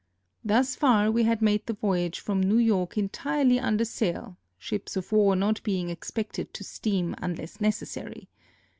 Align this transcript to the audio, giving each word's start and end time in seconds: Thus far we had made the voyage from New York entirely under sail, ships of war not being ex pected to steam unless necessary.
Thus 0.43 0.75
far 0.75 1.11
we 1.11 1.25
had 1.25 1.43
made 1.43 1.67
the 1.67 1.75
voyage 1.75 2.19
from 2.21 2.41
New 2.41 2.57
York 2.57 2.97
entirely 2.97 3.59
under 3.59 3.85
sail, 3.85 4.35
ships 4.57 4.95
of 4.97 5.11
war 5.11 5.35
not 5.35 5.61
being 5.61 5.91
ex 5.91 6.09
pected 6.09 6.51
to 6.53 6.63
steam 6.63 7.13
unless 7.19 7.61
necessary. 7.61 8.27